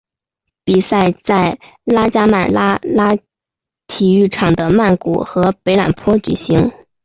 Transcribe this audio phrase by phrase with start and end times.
[0.63, 3.15] 比赛在拉加曼拉拉
[3.85, 6.71] 体育场的曼谷和的北榄坡举行。